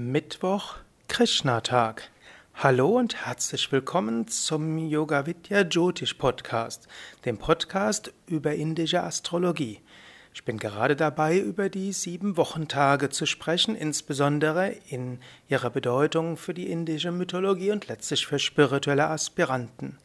[0.00, 0.76] Mittwoch,
[1.08, 2.08] Krishna-Tag.
[2.54, 6.88] Hallo und herzlich willkommen zum Yoga Vidya Jyotish Podcast,
[7.26, 9.82] dem Podcast über indische Astrologie.
[10.32, 15.18] Ich bin gerade dabei, über die sieben Wochentage zu sprechen, insbesondere in
[15.50, 19.98] ihrer Bedeutung für die indische Mythologie und letztlich für spirituelle Aspiranten.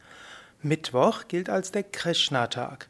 [0.62, 2.90] Mittwoch gilt als der Krishna-Tag.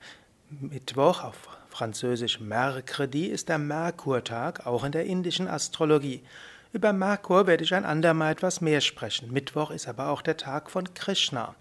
[0.49, 6.23] Mittwoch auf Französisch Mercredi ist der Merkurtag, auch in der indischen Astrologie.
[6.75, 9.31] Über Merkur werde ich ein andermal etwas mehr sprechen.
[9.31, 11.55] Mittwoch ist aber auch der Tag von Krishna.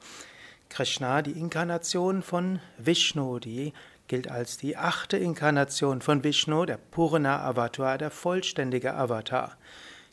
[0.71, 3.73] Krishna, die Inkarnation von Vishnu, die
[4.09, 9.57] gilt als die achte Inkarnation von Vishnu, der Purna Avatar, der vollständige Avatar.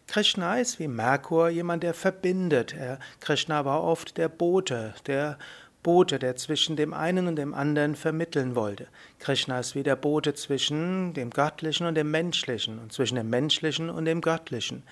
[0.06, 2.76] Krishna ist wie Merkur jemand, der verbindet.
[2.76, 5.40] Er, Krishna war oft der Bote, der
[5.84, 8.88] Bote, der zwischen dem einen und dem anderen vermitteln wollte.
[9.20, 13.90] Krishna ist wie der Bote zwischen dem Göttlichen und dem Menschlichen und zwischen dem Menschlichen
[13.90, 14.84] und dem Göttlichen.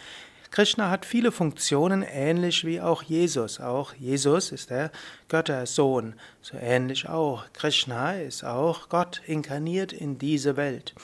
[0.51, 3.59] Krishna hat viele Funktionen, ähnlich wie auch Jesus.
[3.59, 4.91] Auch Jesus ist der
[5.27, 7.45] Göttersohn, so ähnlich auch.
[7.53, 10.95] Krishna ist auch Gott inkarniert in diese Welt.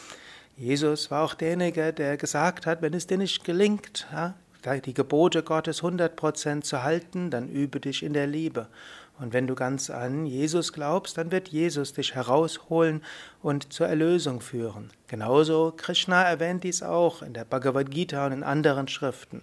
[0.57, 4.07] Jesus war auch derjenige, der gesagt hat, wenn es dir nicht gelingt,
[4.85, 8.67] die Gebote Gottes 100% zu halten, dann übe dich in der Liebe.
[9.17, 13.01] Und wenn du ganz an Jesus glaubst, dann wird Jesus dich herausholen
[13.41, 14.89] und zur Erlösung führen.
[15.07, 19.41] Genauso Krishna erwähnt dies auch in der Bhagavad Gita und in anderen Schriften.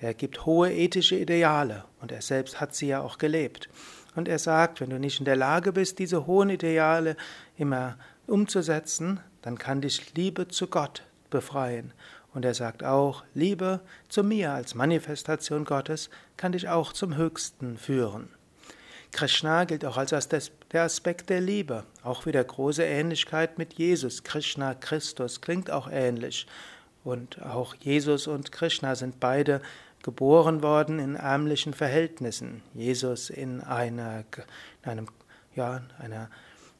[0.00, 3.68] Er gibt hohe ethische Ideale und er selbst hat sie ja auch gelebt.
[4.16, 7.16] Und er sagt, wenn du nicht in der Lage bist, diese hohen Ideale
[7.56, 11.92] immer umzusetzen, dann kann dich Liebe zu Gott befreien.
[12.32, 17.78] Und er sagt auch, Liebe zu mir als Manifestation Gottes kann dich auch zum Höchsten
[17.78, 18.28] führen.
[19.14, 24.24] Krishna gilt auch als der Aspekt der Liebe, auch wieder große Ähnlichkeit mit Jesus.
[24.24, 26.48] Krishna, Christus klingt auch ähnlich.
[27.04, 29.62] Und auch Jesus und Krishna sind beide
[30.02, 32.62] geboren worden in ärmlichen Verhältnissen.
[32.74, 34.24] Jesus in einer,
[34.82, 35.06] in einem,
[35.54, 36.28] ja, einer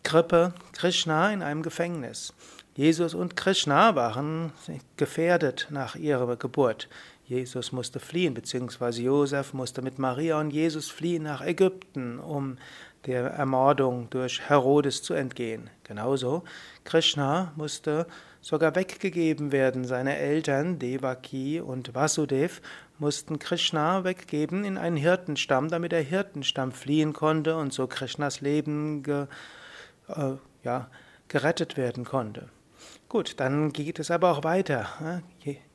[0.02, 2.34] Krippe, Krishna in einem Gefängnis.
[2.74, 4.50] Jesus und Krishna waren
[4.96, 6.88] gefährdet nach ihrer Geburt.
[7.26, 12.58] Jesus musste fliehen, beziehungsweise Josef musste mit Maria und Jesus fliehen nach Ägypten, um
[13.06, 15.70] der Ermordung durch Herodes zu entgehen.
[15.84, 16.44] Genauso,
[16.84, 18.06] Krishna musste
[18.40, 19.84] sogar weggegeben werden.
[19.84, 22.60] Seine Eltern, Devaki und Vasudev,
[22.98, 29.02] mussten Krishna weggeben in einen Hirtenstamm, damit der Hirtenstamm fliehen konnte und so Krishnas Leben
[29.02, 29.26] ge,
[30.08, 30.88] äh, ja,
[31.28, 32.48] gerettet werden konnte.
[33.08, 35.22] Gut, dann geht es aber auch weiter.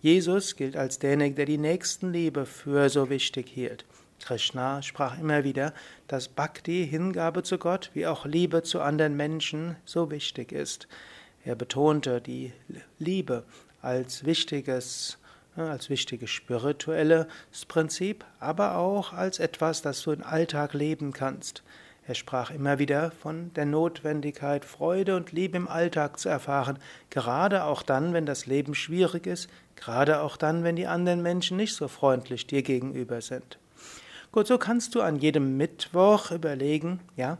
[0.02, 3.86] Jesus gilt als derjenige, der die Nächstenliebe für so wichtig hielt.
[4.20, 5.74] Krishna sprach immer wieder,
[6.08, 10.88] dass Bhakti, Hingabe zu Gott, wie auch Liebe zu anderen Menschen so wichtig ist.
[11.46, 12.52] Er betonte die
[12.97, 13.46] Liebe
[13.81, 15.18] als wichtiges,
[15.56, 17.26] als wichtiges spirituelles
[17.68, 21.64] Prinzip, aber auch als etwas, das du im Alltag leben kannst.
[22.09, 26.80] Er sprach immer wieder von der Notwendigkeit, Freude und Liebe im Alltag zu erfahren,
[27.12, 31.56] gerade auch dann, wenn das Leben schwierig ist, gerade auch dann, wenn die anderen Menschen
[31.56, 33.59] nicht so freundlich dir gegenüber sind.
[34.31, 37.38] Gut, so kannst du an jedem Mittwoch überlegen, ja,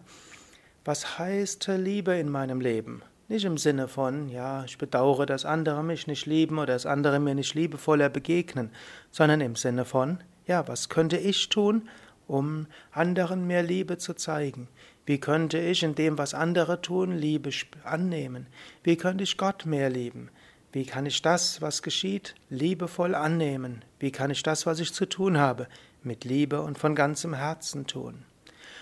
[0.86, 3.02] was heißt Liebe in meinem Leben?
[3.28, 7.20] Nicht im Sinne von, ja, ich bedauere, dass andere mich nicht lieben oder dass andere
[7.20, 8.70] mir nicht liebevoller begegnen,
[9.10, 11.90] sondern im Sinne von, ja, was könnte ich tun,
[12.30, 14.68] um anderen mehr Liebe zu zeigen?
[15.06, 17.50] Wie könnte ich in dem, was andere tun, Liebe
[17.84, 18.48] annehmen?
[18.84, 20.30] Wie könnte ich Gott mehr lieben?
[20.72, 23.84] Wie kann ich das, was geschieht, liebevoll annehmen?
[23.98, 25.68] Wie kann ich das, was ich zu tun habe,
[26.04, 28.24] mit Liebe und von ganzem Herzen tun?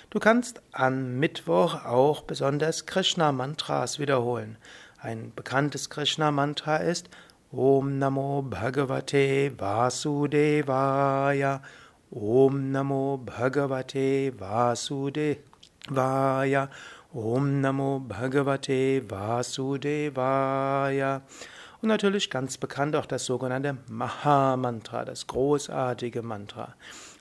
[0.10, 4.58] Du kannst am Mittwoch auch besonders Krishna-Mantras wiederholen.
[5.00, 7.10] Ein bekanntes Krishna-Mantra ist
[7.52, 11.62] Om Namo Bhagavate Vasudevaya.
[12.10, 15.40] Om Namo Bhagavate Vasudevaya.
[17.14, 21.22] Om Namo Bhagavate Vasudevaya.
[21.82, 26.76] Und natürlich ganz bekannt auch das sogenannte Maha-Mantra, das großartige Mantra.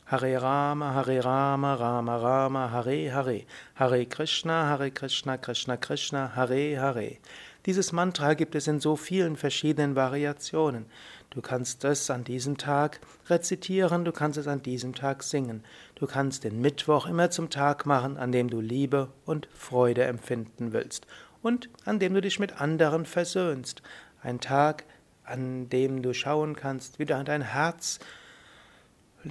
[0.06, 3.42] Hare Rama, Hare Rama, Rama Rama, Hare Hare.
[3.74, 7.18] Hare Krishna, Hare Krishna, Krishna Krishna, Hare Hare.
[7.66, 10.86] Dieses Mantra gibt es in so vielen verschiedenen Variationen.
[11.30, 15.64] Du kannst es an diesem Tag rezitieren, du kannst es an diesem Tag singen.
[15.96, 20.72] Du kannst den Mittwoch immer zum Tag machen, an dem du Liebe und Freude empfinden
[20.72, 21.08] willst
[21.42, 23.82] und an dem du dich mit anderen versöhnst.
[24.22, 24.84] Ein Tag,
[25.24, 27.98] an dem du schauen kannst, wie du dein Herz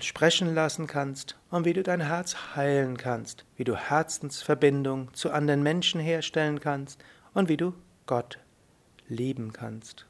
[0.01, 5.63] sprechen lassen kannst und wie du dein Herz heilen kannst, wie du Herzensverbindung zu anderen
[5.63, 7.01] Menschen herstellen kannst
[7.33, 7.73] und wie du
[8.07, 8.39] Gott
[9.07, 10.05] lieben kannst.